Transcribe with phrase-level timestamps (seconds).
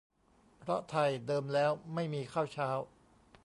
[0.59, 2.69] เพราะไทยเดิมแล้วไม่มีข้าวเช้า